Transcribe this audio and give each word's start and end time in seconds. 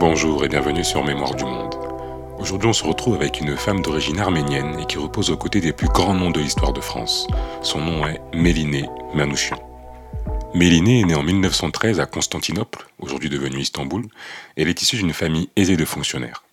Bonjour 0.00 0.42
et 0.46 0.48
bienvenue 0.48 0.82
sur 0.82 1.04
Mémoire 1.04 1.34
du 1.34 1.44
Monde. 1.44 1.74
Aujourd'hui, 2.38 2.70
on 2.70 2.72
se 2.72 2.84
retrouve 2.84 3.16
avec 3.16 3.38
une 3.38 3.54
femme 3.54 3.82
d'origine 3.82 4.18
arménienne 4.18 4.80
et 4.80 4.86
qui 4.86 4.96
repose 4.96 5.28
aux 5.28 5.36
côtés 5.36 5.60
des 5.60 5.74
plus 5.74 5.88
grands 5.88 6.14
noms 6.14 6.30
de 6.30 6.40
l'histoire 6.40 6.72
de 6.72 6.80
France. 6.80 7.26
Son 7.60 7.82
nom 7.82 8.06
est 8.06 8.18
Mélinée 8.32 8.88
Manouchian. 9.12 9.58
Mélinée 10.54 11.00
est 11.00 11.04
née 11.04 11.14
en 11.14 11.22
1913 11.22 12.00
à 12.00 12.06
Constantinople, 12.06 12.88
aujourd'hui 12.98 13.28
devenue 13.28 13.60
Istanbul, 13.60 14.06
elle 14.56 14.68
est 14.68 14.80
issue 14.80 14.96
d'une 14.96 15.12
famille 15.12 15.50
aisée 15.54 15.76
de 15.76 15.84
fonctionnaires. 15.84 16.44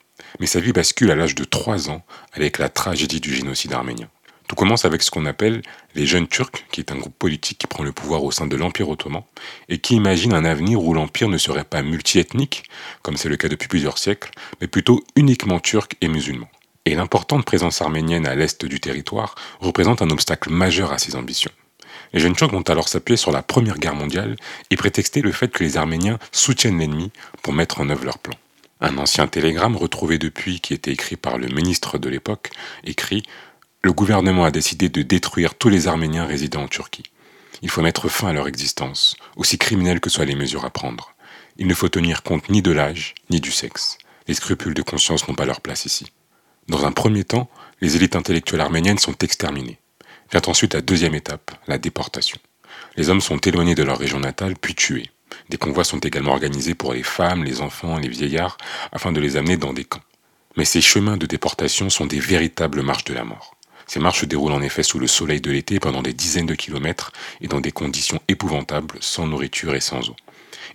Mais 0.41 0.45
sa 0.45 0.59
vie 0.59 0.73
bascule 0.73 1.11
à 1.11 1.16
l'âge 1.16 1.34
de 1.34 1.45
3 1.45 1.89
ans 1.89 2.02
avec 2.34 2.57
la 2.57 2.68
tragédie 2.68 3.21
du 3.21 3.34
génocide 3.34 3.71
arménien. 3.71 4.09
Tout 4.48 4.55
commence 4.55 4.86
avec 4.86 5.02
ce 5.04 5.11
qu'on 5.11 5.25
appelle 5.25 5.61
les 5.93 6.05
Jeunes 6.05 6.27
Turcs, 6.27 6.66
qui 6.71 6.80
est 6.80 6.91
un 6.91 6.95
groupe 6.95 7.18
politique 7.18 7.57
qui 7.57 7.68
prend 7.68 7.84
le 7.84 7.91
pouvoir 7.91 8.23
au 8.23 8.32
sein 8.32 8.48
de 8.48 8.55
l'Empire 8.55 8.89
ottoman 8.89 9.23
et 9.68 9.80
qui 9.80 9.95
imagine 9.95 10.34
un 10.34 10.45
avenir 10.45 10.81
où 10.81 10.94
l'Empire 10.94 11.27
ne 11.27 11.38
serait 11.38 11.66
pas 11.66 11.81
multiethnique, 11.81 12.63
comme 13.02 13.17
c'est 13.17 13.30
le 13.30 13.36
cas 13.36 13.49
depuis 13.49 13.67
plusieurs 13.67 13.98
siècles, 13.98 14.31
mais 14.62 14.67
plutôt 14.67 15.03
uniquement 15.16 15.59
turc 15.59 15.95
et 15.99 16.08
musulman. 16.08 16.48
Et 16.86 16.95
l'importante 16.95 17.44
présence 17.44 17.81
arménienne 17.81 18.25
à 18.25 18.36
l'est 18.36 18.63
du 18.63 18.80
territoire 18.80 19.36
représente 19.59 20.02
un 20.02 20.09
obstacle 20.09 20.50
majeur 20.50 20.94
à 20.94 20.98
ces 20.98 21.17
ambitions. 21.17 21.52
Les 22.14 22.22
jeunes 22.22 22.36
Turcs 22.36 22.52
vont 22.52 22.61
alors 22.61 22.88
s'appuyer 22.88 23.17
sur 23.17 23.31
la 23.31 23.41
Première 23.41 23.77
Guerre 23.77 23.95
mondiale 23.95 24.38
et 24.72 24.77
prétexter 24.77 25.22
le 25.22 25.34
fait 25.34 25.50
que 25.50 25.66
les 25.66 25.75
Arméniens 25.75 26.20
soutiennent 26.31 26.80
l'ennemi 26.80 27.11
pour 27.41 27.52
mettre 27.52 27.81
en 27.81 27.89
œuvre 27.89 28.05
leur 28.05 28.20
plan. 28.20 28.36
Un 28.80 28.98
ancien 28.98 29.27
télégramme 29.27 29.75
retrouvé 29.75 30.17
depuis, 30.17 30.61
qui 30.61 30.73
était 30.73 30.91
écrit 30.91 31.17
par 31.17 31.38
le 31.38 31.48
ministre 31.48 31.98
de 31.98 32.08
l'époque, 32.08 32.52
écrit 32.86 33.23
le 33.84 33.94
gouvernement 33.94 34.44
a 34.44 34.52
décidé 34.52 34.90
de 34.90 35.02
détruire 35.02 35.55
tous 35.55 35.70
les 35.70 35.88
Arméniens 35.88 36.26
résidant 36.26 36.63
en 36.63 36.67
Turquie. 36.67 37.04
Il 37.62 37.70
faut 37.70 37.81
mettre 37.81 38.09
fin 38.09 38.30
à 38.30 38.34
leur 38.34 38.48
existence, 38.48 39.16
aussi 39.36 39.58
criminelles 39.58 40.00
que 40.00 40.09
soient 40.09 40.26
les 40.26 40.36
mesures 40.36 40.66
à 40.66 40.70
prendre. 40.70 41.13
Il 41.58 41.67
ne 41.67 41.73
faut 41.73 41.90
tenir 41.90 42.23
compte 42.23 42.50
ni 42.50 42.62
de 42.62 42.72
l'âge, 42.72 43.16
ni 43.30 43.39
du 43.39 43.52
sexe. 43.52 43.98
Les 44.28 44.33
scrupules 44.33 44.73
de 44.73 44.81
conscience 44.81 45.28
n'ont 45.28 45.36
pas 45.36 45.45
leur 45.45 45.61
place 45.61 45.86
ici. 45.86 46.11
Dans 46.67 46.86
un 46.86 46.92
premier 46.92 47.23
temps, 47.23 47.50
les 47.80 47.95
élites 47.95 48.16
intellectuelles 48.16 48.61
arméniennes 48.61 48.98
sont 48.98 49.17
exterminées. 49.20 49.80
Vient 50.31 50.42
ensuite 50.48 50.73
la 50.73 50.81
deuxième 50.81 51.16
étape, 51.16 51.52
la 51.67 51.78
déportation. 51.78 52.38
Les 52.98 53.09
hommes 53.09 53.22
sont 53.22 53.38
éloignés 53.38 53.75
de 53.75 53.83
leur 53.83 54.00
région 54.00 54.20
natale 54.20 54.55
puis 54.59 54.75
tués. 54.75 55.09
Des 55.50 55.58
convois 55.58 55.83
sont 55.83 56.00
également 56.00 56.33
organisés 56.33 56.75
pour 56.75 56.94
les 56.94 57.03
femmes, 57.03 57.44
les 57.44 57.61
enfants, 57.61 57.98
les 57.98 58.09
vieillards, 58.09 58.58
afin 58.92 59.11
de 59.11 59.20
les 59.22 59.38
amener 59.38 59.55
dans 59.55 59.73
des 59.73 59.86
camps. 59.86 60.03
Mais 60.58 60.66
ces 60.66 60.81
chemins 60.81 61.17
de 61.17 61.25
déportation 61.25 61.89
sont 61.89 62.05
des 62.05 62.20
véritables 62.20 62.81
marches 62.81 63.05
de 63.05 63.14
la 63.14 63.23
mort. 63.23 63.56
Ces 63.88 63.99
marches 63.99 64.21
se 64.21 64.25
déroulent 64.25 64.53
en 64.53 64.61
effet 64.61 64.83
sous 64.83 64.99
le 64.99 65.07
soleil 65.07 65.41
de 65.41 65.52
l'été 65.52 65.80
pendant 65.80 66.02
des 66.02 66.13
dizaines 66.13 66.45
de 66.45 66.55
kilomètres 66.55 67.11
et 67.41 67.47
dans 67.47 67.61
des 67.61 67.71
conditions 67.71 68.19
épouvantables, 68.27 68.97
sans 68.99 69.27
nourriture 69.27 69.75
et 69.75 69.80
sans 69.80 70.09
eau. 70.09 70.16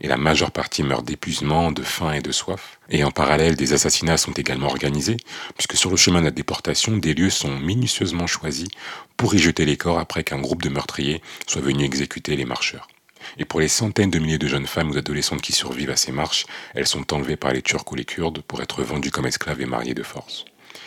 Et 0.00 0.08
la 0.08 0.16
majeure 0.16 0.50
partie 0.50 0.82
meurt 0.82 1.04
d'épuisement, 1.04 1.70
de 1.70 1.82
faim 1.82 2.12
et 2.12 2.22
de 2.22 2.32
soif. 2.32 2.78
Et 2.88 3.04
en 3.04 3.10
parallèle, 3.10 3.56
des 3.56 3.74
assassinats 3.74 4.16
sont 4.16 4.32
également 4.32 4.68
organisés, 4.68 5.18
puisque 5.56 5.76
sur 5.76 5.90
le 5.90 5.96
chemin 5.96 6.20
de 6.20 6.26
la 6.26 6.30
déportation, 6.30 6.96
des 6.96 7.14
lieux 7.14 7.30
sont 7.30 7.56
minutieusement 7.58 8.26
choisis 8.26 8.68
pour 9.16 9.34
y 9.34 9.38
jeter 9.38 9.66
les 9.66 9.76
corps 9.76 9.98
après 9.98 10.24
qu'un 10.24 10.40
groupe 10.40 10.62
de 10.62 10.70
meurtriers 10.70 11.22
soit 11.46 11.60
venu 11.60 11.84
exécuter 11.84 12.34
les 12.36 12.46
marcheurs. 12.46 12.88
Et 13.38 13.44
pour 13.44 13.60
les 13.60 13.68
centaines 13.68 14.10
de 14.10 14.18
milliers 14.18 14.38
de 14.38 14.48
jeunes 14.48 14.66
femmes 14.66 14.90
ou 14.90 14.94
d'adolescentes 14.94 15.42
qui 15.42 15.52
survivent 15.52 15.90
à 15.90 15.96
ces 15.96 16.12
marches, 16.12 16.46
elles 16.74 16.88
sont 16.88 17.12
enlevées 17.12 17.36
par 17.36 17.52
les 17.52 17.62
Turcs 17.62 17.90
ou 17.90 17.94
les 17.94 18.04
Kurdes 18.04 18.42
pour 18.42 18.62
être 18.62 18.82
vendues 18.82 19.10
comme 19.10 19.26
esclaves 19.26 19.60
et 19.60 19.66
mariées 19.66 19.94
de 19.94 20.02
force. 20.02 20.44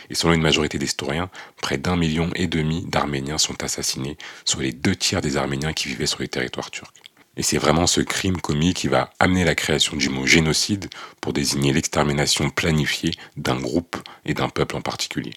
Et 0.09 0.15
selon 0.15 0.33
une 0.33 0.41
majorité 0.41 0.77
d'historiens, 0.77 1.29
près 1.61 1.77
d'un 1.77 1.95
million 1.95 2.29
et 2.35 2.47
demi 2.47 2.85
d'Arméniens 2.87 3.37
sont 3.37 3.63
assassinés, 3.63 4.17
soit 4.43 4.63
les 4.63 4.71
deux 4.71 4.95
tiers 4.95 5.21
des 5.21 5.37
Arméniens 5.37 5.73
qui 5.73 5.87
vivaient 5.87 6.05
sur 6.05 6.21
les 6.21 6.27
territoires 6.27 6.71
turcs. 6.71 6.93
Et 7.37 7.43
c'est 7.43 7.57
vraiment 7.57 7.87
ce 7.87 8.01
crime 8.01 8.39
commis 8.39 8.73
qui 8.73 8.87
va 8.87 9.09
amener 9.19 9.43
la 9.43 9.55
création 9.55 9.97
du 9.97 10.09
mot 10.09 10.25
génocide 10.25 10.89
pour 11.19 11.33
désigner 11.33 11.73
l'extermination 11.73 12.49
planifiée 12.49 13.11
d'un 13.35 13.59
groupe 13.59 13.97
et 14.25 14.33
d'un 14.33 14.49
peuple 14.49 14.77
en 14.77 14.81
particulier. 14.81 15.33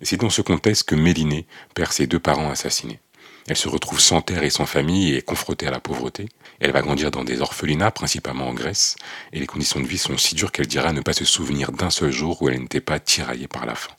Et 0.00 0.06
c'est 0.06 0.16
dans 0.16 0.30
ce 0.30 0.42
contexte 0.42 0.88
que 0.88 0.94
Mélinée 0.94 1.46
perd 1.74 1.92
ses 1.92 2.06
deux 2.06 2.18
parents 2.18 2.50
assassinés. 2.50 3.00
Elle 3.46 3.56
se 3.56 3.68
retrouve 3.68 4.00
sans 4.00 4.22
terre 4.22 4.42
et 4.42 4.50
sans 4.50 4.64
famille 4.64 5.12
et 5.12 5.18
est 5.18 5.22
confrontée 5.22 5.66
à 5.66 5.70
la 5.70 5.80
pauvreté. 5.80 6.28
Elle 6.60 6.72
va 6.72 6.80
grandir 6.80 7.10
dans 7.10 7.24
des 7.24 7.42
orphelinats, 7.42 7.90
principalement 7.90 8.48
en 8.48 8.54
Grèce, 8.54 8.96
et 9.32 9.38
les 9.38 9.46
conditions 9.46 9.80
de 9.80 9.86
vie 9.86 9.98
sont 9.98 10.16
si 10.16 10.34
dures 10.34 10.50
qu'elle 10.50 10.66
dira 10.66 10.92
ne 10.94 11.02
pas 11.02 11.12
se 11.12 11.26
souvenir 11.26 11.70
d'un 11.70 11.90
seul 11.90 12.10
jour 12.10 12.40
où 12.40 12.48
elle 12.48 12.60
n'était 12.60 12.80
pas 12.80 13.00
tiraillée 13.00 13.48
par 13.48 13.66
la 13.66 13.74
faim. 13.74 13.92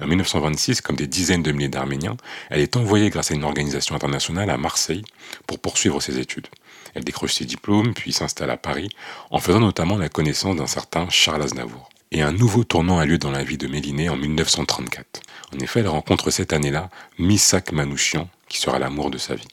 En 0.00 0.06
1926, 0.06 0.80
comme 0.80 0.96
des 0.96 1.06
dizaines 1.06 1.42
de 1.42 1.52
milliers 1.52 1.68
d'Arméniens, 1.68 2.16
elle 2.50 2.60
est 2.60 2.76
envoyée 2.76 3.10
grâce 3.10 3.30
à 3.30 3.34
une 3.34 3.44
organisation 3.44 3.94
internationale 3.94 4.50
à 4.50 4.56
Marseille 4.56 5.04
pour 5.46 5.60
poursuivre 5.60 6.00
ses 6.00 6.18
études. 6.18 6.48
Elle 6.94 7.04
décroche 7.04 7.34
ses 7.34 7.44
diplômes, 7.44 7.94
puis 7.94 8.12
s'installe 8.12 8.50
à 8.50 8.56
Paris, 8.56 8.88
en 9.30 9.38
faisant 9.38 9.60
notamment 9.60 9.96
la 9.96 10.08
connaissance 10.08 10.56
d'un 10.56 10.66
certain 10.66 11.08
Charles 11.10 11.42
Aznavour. 11.42 11.88
Et 12.10 12.22
un 12.22 12.32
nouveau 12.32 12.64
tournant 12.64 12.98
a 12.98 13.06
lieu 13.06 13.18
dans 13.18 13.30
la 13.30 13.42
vie 13.42 13.58
de 13.58 13.66
Mélinée 13.66 14.08
en 14.08 14.16
1934. 14.16 15.22
En 15.54 15.58
effet, 15.58 15.80
elle 15.80 15.88
rencontre 15.88 16.30
cette 16.30 16.52
année-là 16.52 16.90
Misak 17.18 17.72
Manouchian, 17.72 18.28
qui 18.48 18.58
sera 18.58 18.78
l'amour 18.78 19.10
de 19.10 19.18
sa 19.18 19.34
vie. 19.34 19.48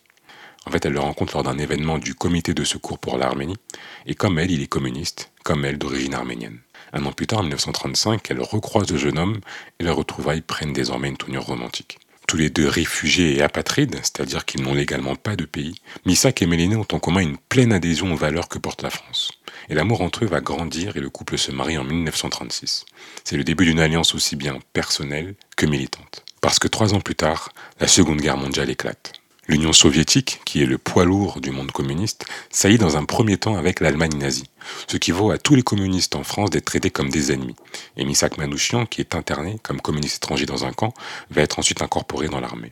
En 0.68 0.72
fait, 0.72 0.86
elle 0.86 0.94
le 0.94 1.00
rencontre 1.00 1.34
lors 1.34 1.44
d'un 1.44 1.58
événement 1.58 1.98
du 1.98 2.14
comité 2.14 2.54
de 2.54 2.64
secours 2.64 3.00
pour 3.00 3.18
l'Arménie, 3.18 3.58
et 4.06 4.14
comme 4.14 4.38
elle, 4.38 4.52
il 4.52 4.62
est 4.62 4.68
communiste, 4.68 5.32
comme 5.44 5.66
elle 5.66 5.80
d'origine 5.80 6.14
arménienne. 6.14 6.60
Un 6.94 7.06
an 7.06 7.12
plus 7.12 7.28
tard, 7.28 7.40
en 7.40 7.44
1935, 7.44 8.30
elle 8.30 8.42
recroise 8.42 8.90
le 8.92 8.98
jeune 8.98 9.18
homme 9.18 9.40
et 9.80 9.84
leurs 9.84 9.96
retrouvailles 9.96 10.42
prennent 10.42 10.74
désormais 10.74 11.10
une 11.10 11.18
tournure 11.18 11.46
romantique. 11.46 12.00
Tous 12.28 12.38
les 12.38 12.50
deux 12.50 12.68
réfugiés 12.68 13.38
et 13.38 13.42
apatrides, 13.42 13.96
c'est-à-dire 13.96 14.46
qu'ils 14.46 14.62
n'ont 14.64 14.74
légalement 14.74 15.16
pas 15.16 15.36
de 15.36 15.44
pays, 15.44 15.76
Misak 16.06 16.42
et 16.42 16.46
Mélinée 16.46 16.78
ont 16.78 16.88
en 16.92 17.00
commun 17.00 17.22
une 17.22 17.38
pleine 17.38 17.74
adhésion 17.74 18.14
aux 18.14 18.18
valeurs 18.18 18.48
que 18.48 18.58
porte 18.58 18.84
la 18.84 18.90
France. 18.90 19.32
Et 19.70 19.76
l'amour 19.76 20.02
entre 20.02 20.24
eux 20.24 20.28
va 20.28 20.40
grandir 20.40 20.96
et 20.96 21.02
le 21.02 21.10
couple 21.10 21.38
se 21.38 21.52
marie 21.52 21.78
en 21.78 21.84
1936. 21.84 22.86
C'est 23.24 23.38
le 23.38 23.44
début 23.44 23.66
d'une 23.66 23.80
alliance 23.80 24.16
aussi 24.16 24.36
bien 24.36 24.60
personnelle 24.74 25.36
que 25.58 25.66
militante. 25.66 26.24
Parce 26.42 26.58
que 26.58 26.68
trois 26.68 26.94
ans 26.94 27.02
plus 27.02 27.16
tard, 27.16 27.50
la 27.80 27.88
Seconde 27.88 28.22
Guerre 28.22 28.38
mondiale 28.38 28.70
éclate. 28.70 29.21
L'Union 29.52 29.74
soviétique, 29.74 30.40
qui 30.46 30.64
est 30.64 30.66
le 30.66 30.78
poids 30.78 31.04
lourd 31.04 31.42
du 31.42 31.52
monde 31.52 31.74
communiste, 31.74 32.26
saillit 32.52 32.78
dans 32.78 32.96
un 32.96 33.04
premier 33.04 33.36
temps 33.36 33.58
avec 33.58 33.82
l'Allemagne 33.82 34.18
nazie, 34.18 34.50
ce 34.88 34.96
qui 34.96 35.12
vaut 35.12 35.30
à 35.30 35.38
tous 35.38 35.56
les 35.56 35.62
communistes 35.62 36.16
en 36.16 36.24
France 36.24 36.52
d'être 36.52 36.64
traités 36.64 36.90
comme 36.90 37.10
des 37.10 37.34
ennemis. 37.34 37.58
Et 37.98 38.06
Misak 38.06 38.38
Manouchian, 38.38 38.86
qui 38.86 39.02
est 39.02 39.14
interné 39.14 39.58
comme 39.62 39.82
communiste 39.82 40.24
étranger 40.24 40.46
dans 40.46 40.64
un 40.64 40.72
camp, 40.72 40.94
va 41.32 41.42
être 41.42 41.60
ensuite 41.60 41.82
incorporé 41.82 42.30
dans 42.30 42.40
l'armée. 42.40 42.72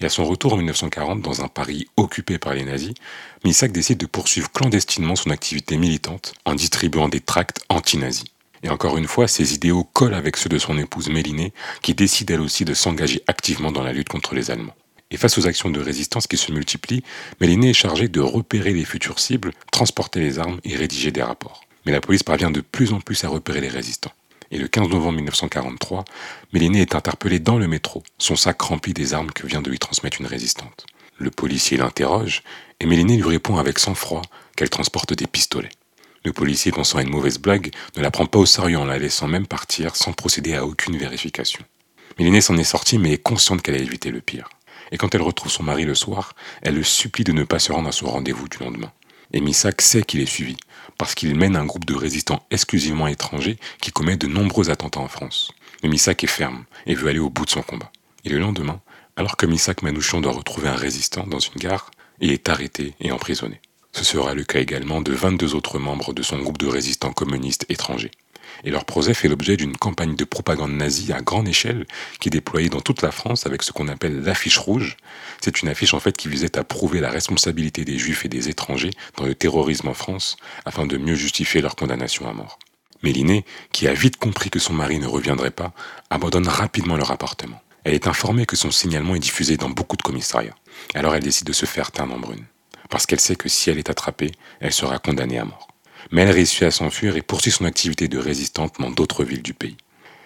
Et 0.00 0.04
à 0.04 0.08
son 0.08 0.24
retour 0.24 0.54
en 0.54 0.56
1940 0.56 1.22
dans 1.22 1.42
un 1.42 1.48
Paris 1.48 1.86
occupé 1.96 2.38
par 2.38 2.54
les 2.54 2.64
nazis, 2.64 2.94
Misak 3.44 3.70
décide 3.70 3.98
de 3.98 4.06
poursuivre 4.06 4.50
clandestinement 4.50 5.14
son 5.14 5.30
activité 5.30 5.76
militante 5.76 6.34
en 6.44 6.56
distribuant 6.56 7.08
des 7.08 7.20
tracts 7.20 7.60
anti-nazis. 7.68 8.24
Et 8.64 8.68
encore 8.68 8.96
une 8.96 9.06
fois, 9.06 9.28
ses 9.28 9.54
idéaux 9.54 9.84
collent 9.84 10.12
avec 10.12 10.38
ceux 10.38 10.48
de 10.48 10.58
son 10.58 10.76
épouse 10.76 11.08
Mélinée, 11.08 11.52
qui 11.82 11.94
décide 11.94 12.32
elle 12.32 12.40
aussi 12.40 12.64
de 12.64 12.74
s'engager 12.74 13.22
activement 13.28 13.70
dans 13.70 13.84
la 13.84 13.92
lutte 13.92 14.08
contre 14.08 14.34
les 14.34 14.50
Allemands. 14.50 14.74
Et 15.10 15.16
face 15.16 15.38
aux 15.38 15.46
actions 15.46 15.70
de 15.70 15.80
résistance 15.80 16.26
qui 16.26 16.36
se 16.36 16.50
multiplient, 16.50 17.04
Mélinée 17.40 17.70
est 17.70 17.74
chargée 17.74 18.08
de 18.08 18.20
repérer 18.20 18.72
les 18.72 18.84
futures 18.84 19.20
cibles, 19.20 19.52
transporter 19.70 20.20
les 20.20 20.38
armes 20.38 20.60
et 20.64 20.74
rédiger 20.74 21.12
des 21.12 21.22
rapports. 21.22 21.62
Mais 21.84 21.92
la 21.92 22.00
police 22.00 22.24
parvient 22.24 22.50
de 22.50 22.60
plus 22.60 22.92
en 22.92 23.00
plus 23.00 23.22
à 23.22 23.28
repérer 23.28 23.60
les 23.60 23.68
résistants. 23.68 24.12
Et 24.50 24.58
le 24.58 24.66
15 24.68 24.88
novembre 24.88 25.16
1943, 25.16 26.04
Mélinée 26.52 26.80
est 26.80 26.94
interpellée 26.94 27.38
dans 27.38 27.58
le 27.58 27.68
métro, 27.68 28.02
son 28.18 28.36
sac 28.36 28.60
rempli 28.62 28.94
des 28.94 29.14
armes 29.14 29.30
que 29.30 29.46
vient 29.46 29.62
de 29.62 29.70
lui 29.70 29.78
transmettre 29.78 30.20
une 30.20 30.26
résistante. 30.26 30.86
Le 31.18 31.30
policier 31.30 31.76
l'interroge, 31.76 32.42
et 32.80 32.86
Mélinée 32.86 33.16
lui 33.16 33.28
répond 33.28 33.56
avec 33.58 33.78
sang-froid 33.78 34.22
qu'elle 34.56 34.70
transporte 34.70 35.14
des 35.14 35.26
pistolets. 35.26 35.70
Le 36.24 36.32
policier, 36.32 36.72
pensant 36.72 36.98
à 36.98 37.02
une 37.02 37.10
mauvaise 37.10 37.38
blague, 37.38 37.70
ne 37.96 38.02
la 38.02 38.10
prend 38.10 38.26
pas 38.26 38.40
au 38.40 38.46
sérieux 38.46 38.78
en 38.78 38.84
la 38.84 38.98
laissant 38.98 39.28
même 39.28 39.46
partir 39.46 39.94
sans 39.94 40.12
procéder 40.12 40.54
à 40.54 40.66
aucune 40.66 40.96
vérification. 40.96 41.64
Mélinée 42.18 42.40
s'en 42.40 42.56
est 42.56 42.64
sortie 42.64 42.98
mais 42.98 43.12
est 43.12 43.22
consciente 43.22 43.62
qu'elle 43.62 43.76
a 43.76 43.78
évité 43.78 44.10
le 44.10 44.20
pire. 44.20 44.48
Et 44.92 44.98
quand 44.98 45.14
elle 45.14 45.22
retrouve 45.22 45.50
son 45.50 45.62
mari 45.62 45.84
le 45.84 45.94
soir, 45.94 46.34
elle 46.62 46.76
le 46.76 46.82
supplie 46.82 47.24
de 47.24 47.32
ne 47.32 47.44
pas 47.44 47.58
se 47.58 47.72
rendre 47.72 47.88
à 47.88 47.92
son 47.92 48.06
rendez-vous 48.06 48.48
du 48.48 48.58
lendemain. 48.58 48.92
Et 49.32 49.40
Misak 49.40 49.82
sait 49.82 50.02
qu'il 50.02 50.20
est 50.20 50.26
suivi, 50.26 50.56
parce 50.98 51.14
qu'il 51.14 51.34
mène 51.34 51.56
un 51.56 51.64
groupe 51.64 51.84
de 51.84 51.94
résistants 51.94 52.46
exclusivement 52.50 53.08
étrangers 53.08 53.58
qui 53.80 53.90
commet 53.90 54.16
de 54.16 54.26
nombreux 54.26 54.70
attentats 54.70 55.00
en 55.00 55.08
France. 55.08 55.50
Mais 55.82 55.88
Misak 55.88 56.24
est 56.24 56.28
ferme 56.28 56.64
et 56.86 56.94
veut 56.94 57.08
aller 57.08 57.18
au 57.18 57.30
bout 57.30 57.44
de 57.44 57.50
son 57.50 57.62
combat. 57.62 57.90
Et 58.24 58.28
le 58.28 58.38
lendemain, 58.38 58.80
alors 59.16 59.36
que 59.36 59.46
Misak 59.46 59.82
Manouchian 59.82 60.20
doit 60.20 60.32
retrouver 60.32 60.68
un 60.68 60.76
résistant 60.76 61.26
dans 61.26 61.38
une 61.38 61.60
gare, 61.60 61.90
il 62.20 62.32
est 62.32 62.48
arrêté 62.48 62.94
et 63.00 63.10
emprisonné. 63.10 63.60
Ce 63.92 64.04
sera 64.04 64.34
le 64.34 64.44
cas 64.44 64.60
également 64.60 65.00
de 65.00 65.12
22 65.12 65.54
autres 65.54 65.78
membres 65.78 66.12
de 66.12 66.22
son 66.22 66.38
groupe 66.38 66.58
de 66.58 66.66
résistants 66.66 67.12
communistes 67.12 67.64
étrangers 67.70 68.10
et 68.64 68.70
leur 68.70 68.84
projet 68.84 69.14
fait 69.14 69.28
l'objet 69.28 69.56
d'une 69.56 69.76
campagne 69.76 70.16
de 70.16 70.24
propagande 70.24 70.72
nazie 70.72 71.12
à 71.12 71.20
grande 71.20 71.48
échelle 71.48 71.86
qui 72.20 72.28
est 72.28 72.30
déployée 72.30 72.68
dans 72.68 72.80
toute 72.80 73.02
la 73.02 73.10
France 73.10 73.46
avec 73.46 73.62
ce 73.62 73.72
qu'on 73.72 73.88
appelle 73.88 74.22
l'affiche 74.22 74.58
rouge. 74.58 74.96
C'est 75.40 75.62
une 75.62 75.68
affiche 75.68 75.94
en 75.94 76.00
fait 76.00 76.16
qui 76.16 76.28
visait 76.28 76.58
à 76.58 76.64
prouver 76.64 77.00
la 77.00 77.10
responsabilité 77.10 77.84
des 77.84 77.98
juifs 77.98 78.24
et 78.24 78.28
des 78.28 78.48
étrangers 78.48 78.92
dans 79.16 79.24
le 79.24 79.34
terrorisme 79.34 79.88
en 79.88 79.94
France 79.94 80.36
afin 80.64 80.86
de 80.86 80.96
mieux 80.96 81.14
justifier 81.14 81.60
leur 81.60 81.76
condamnation 81.76 82.28
à 82.28 82.32
mort. 82.32 82.58
Mélinée, 83.02 83.44
qui 83.72 83.88
a 83.88 83.92
vite 83.92 84.16
compris 84.16 84.50
que 84.50 84.58
son 84.58 84.72
mari 84.72 84.98
ne 84.98 85.06
reviendrait 85.06 85.50
pas, 85.50 85.72
abandonne 86.10 86.48
rapidement 86.48 86.96
leur 86.96 87.10
appartement. 87.10 87.62
Elle 87.84 87.94
est 87.94 88.08
informée 88.08 88.46
que 88.46 88.56
son 88.56 88.70
signalement 88.70 89.14
est 89.14 89.20
diffusé 89.20 89.56
dans 89.56 89.70
beaucoup 89.70 89.96
de 89.96 90.02
commissariats. 90.02 90.56
Alors 90.94 91.14
elle 91.14 91.22
décide 91.22 91.46
de 91.46 91.52
se 91.52 91.66
faire 91.66 91.92
teindre 91.92 92.14
en 92.14 92.18
brune. 92.18 92.44
Parce 92.90 93.06
qu'elle 93.06 93.20
sait 93.20 93.36
que 93.36 93.48
si 93.48 93.70
elle 93.70 93.78
est 93.78 93.90
attrapée, 93.90 94.32
elle 94.60 94.72
sera 94.72 94.98
condamnée 94.98 95.38
à 95.38 95.44
mort. 95.44 95.68
Mais 96.10 96.22
elle 96.22 96.30
réussit 96.30 96.62
à 96.62 96.70
s'enfuir 96.70 97.16
et 97.16 97.22
poursuit 97.22 97.50
son 97.50 97.64
activité 97.64 98.08
de 98.08 98.18
résistante 98.18 98.80
dans 98.80 98.90
d'autres 98.90 99.24
villes 99.24 99.42
du 99.42 99.54
pays. 99.54 99.76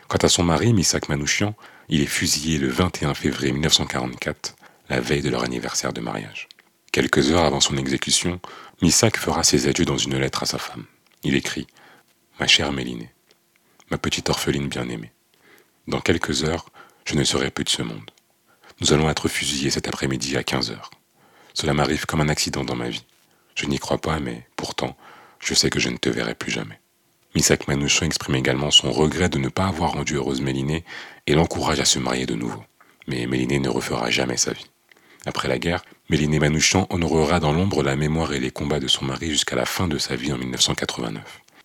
Quant 0.08 0.18
à 0.18 0.28
son 0.28 0.42
mari, 0.42 0.72
Misak 0.72 1.08
Manouchian, 1.08 1.54
il 1.88 2.00
est 2.02 2.06
fusillé 2.06 2.58
le 2.58 2.68
21 2.68 3.14
février 3.14 3.52
1944, 3.52 4.56
la 4.88 5.00
veille 5.00 5.22
de 5.22 5.30
leur 5.30 5.44
anniversaire 5.44 5.92
de 5.92 6.00
mariage. 6.00 6.48
Quelques 6.92 7.30
heures 7.30 7.44
avant 7.44 7.60
son 7.60 7.76
exécution, 7.76 8.40
Misak 8.82 9.16
fera 9.16 9.44
ses 9.44 9.68
adieux 9.68 9.84
dans 9.84 9.98
une 9.98 10.18
lettre 10.18 10.42
à 10.42 10.46
sa 10.46 10.58
femme. 10.58 10.84
Il 11.22 11.34
écrit 11.34 11.66
Ma 12.40 12.46
chère 12.46 12.72
Mélinée, 12.72 13.10
ma 13.90 13.98
petite 13.98 14.30
orpheline 14.30 14.68
bien-aimée, 14.68 15.12
dans 15.86 16.00
quelques 16.00 16.44
heures, 16.44 16.66
je 17.04 17.14
ne 17.14 17.24
serai 17.24 17.50
plus 17.50 17.64
de 17.64 17.70
ce 17.70 17.82
monde. 17.82 18.10
Nous 18.80 18.92
allons 18.92 19.10
être 19.10 19.28
fusillés 19.28 19.70
cet 19.70 19.88
après-midi 19.88 20.36
à 20.36 20.44
15 20.44 20.70
heures. 20.70 20.90
Cela 21.54 21.74
m'arrive 21.74 22.06
comme 22.06 22.20
un 22.20 22.28
accident 22.28 22.64
dans 22.64 22.76
ma 22.76 22.88
vie. 22.88 23.04
Je 23.54 23.66
n'y 23.66 23.78
crois 23.78 23.98
pas, 23.98 24.20
mais 24.20 24.46
pourtant, 24.56 24.96
je 25.40 25.54
sais 25.54 25.70
que 25.70 25.80
je 25.80 25.88
ne 25.88 25.96
te 25.96 26.08
verrai 26.08 26.34
plus 26.34 26.52
jamais. 26.52 26.80
Misak 27.34 27.68
Manouchian 27.68 28.06
exprime 28.06 28.34
également 28.34 28.70
son 28.70 28.90
regret 28.90 29.28
de 29.28 29.38
ne 29.38 29.48
pas 29.48 29.66
avoir 29.66 29.92
rendu 29.92 30.14
heureuse 30.14 30.40
Mélinée 30.40 30.84
et 31.26 31.34
l'encourage 31.34 31.80
à 31.80 31.84
se 31.84 31.98
marier 31.98 32.26
de 32.26 32.34
nouveau. 32.34 32.62
Mais 33.06 33.26
Mélinée 33.26 33.60
ne 33.60 33.68
refera 33.68 34.10
jamais 34.10 34.36
sa 34.36 34.52
vie. 34.52 34.66
Après 35.26 35.48
la 35.48 35.58
guerre, 35.58 35.84
Mélinée 36.08 36.40
Manouchian 36.40 36.86
honorera 36.90 37.38
dans 37.38 37.52
l'ombre 37.52 37.82
la 37.82 37.94
mémoire 37.94 38.32
et 38.32 38.40
les 38.40 38.50
combats 38.50 38.80
de 38.80 38.88
son 38.88 39.04
mari 39.04 39.30
jusqu'à 39.30 39.54
la 39.54 39.66
fin 39.66 39.86
de 39.86 39.98
sa 39.98 40.16
vie 40.16 40.32
en 40.32 40.38
1989. 40.38 41.22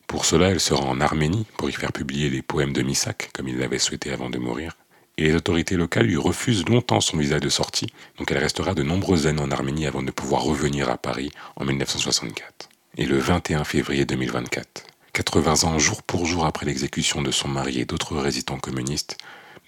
Pour 0.08 0.26
cela, 0.26 0.50
elle 0.50 0.60
sera 0.60 0.86
en 0.86 1.02
Arménie 1.02 1.48
pour 1.58 1.70
y 1.70 1.74
faire 1.74 1.92
publier 1.92 2.30
les 2.30 2.44
poèmes 2.44 2.74
de 2.74 2.84
Misak, 2.84 3.32
comme 3.34 3.48
il 3.48 3.58
l'avait 3.58 3.80
souhaité 3.80 4.12
avant 4.12 4.30
de 4.30 4.38
mourir. 4.38 4.74
Et 5.18 5.24
les 5.24 5.36
autorités 5.36 5.78
locales 5.78 6.06
lui 6.06 6.18
refusent 6.18 6.68
longtemps 6.68 7.02
son 7.02 7.18
visa 7.18 7.40
de 7.40 7.50
sortie, 7.50 7.88
donc 8.20 8.30
elle 8.30 8.38
restera 8.38 8.74
de 8.76 8.84
nombreuses 8.84 9.26
années 9.26 9.42
en 9.42 9.52
Arménie 9.52 9.88
avant 9.88 10.04
de 10.04 10.12
pouvoir 10.12 10.44
revenir 10.44 10.90
à 10.90 10.98
Paris 10.98 11.32
en 11.56 11.66
1964. 11.66 12.70
Et 12.98 13.06
le 13.06 13.18
21 13.18 13.66
février 13.66 14.06
2024, 14.06 14.86
80 15.12 15.66
ans 15.66 15.78
jour 15.80 16.02
pour 16.02 16.26
jour 16.26 16.46
après 16.46 16.66
l'exécution 16.66 17.22
de 17.22 17.30
son 17.30 17.50
mari 17.50 17.82
et 17.82 17.86
d'autres 17.86 18.16
résistants 18.16 18.58
communistes, 18.58 19.18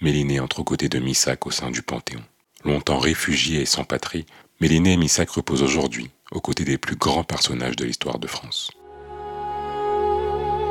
Mélinée 0.00 0.40
entre 0.40 0.60
aux 0.60 0.64
côtés 0.64 0.88
de 0.88 0.98
Misak 0.98 1.46
au 1.46 1.50
sein 1.50 1.70
du 1.70 1.82
Panthéon. 1.82 2.22
Longtemps 2.64 2.98
réfugié 2.98 3.60
et 3.60 3.66
sans 3.66 3.84
patrie, 3.84 4.24
Méliné 4.60 4.94
et 4.94 4.96
Missac 4.96 5.28
reposent 5.28 5.62
aujourd'hui 5.62 6.10
aux 6.32 6.40
côtés 6.40 6.64
des 6.64 6.78
plus 6.78 6.96
grands 6.96 7.22
personnages 7.22 7.76
de 7.76 7.84
l'histoire 7.84 8.18
de 8.18 8.26
France. 8.26 8.70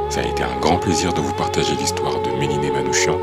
Ça 0.09 0.21
a 0.21 0.27
été 0.27 0.42
un 0.42 0.59
grand 0.59 0.77
plaisir 0.77 1.13
de 1.13 1.21
vous 1.21 1.33
partager 1.33 1.75
l'histoire 1.75 2.21
de 2.24 2.31
Méliné 2.39 2.71
Manouchian. 2.71 3.19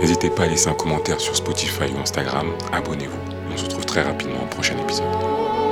N'hésitez 0.00 0.30
pas 0.30 0.44
à 0.44 0.46
laisser 0.46 0.68
un 0.68 0.74
commentaire 0.74 1.20
sur 1.20 1.34
Spotify 1.34 1.90
ou 1.92 1.98
Instagram, 1.98 2.52
abonnez-vous. 2.72 3.18
On 3.52 3.56
se 3.56 3.64
retrouve 3.64 3.86
très 3.86 4.02
rapidement 4.02 4.44
au 4.44 4.46
prochain 4.46 4.78
épisode. 4.78 5.65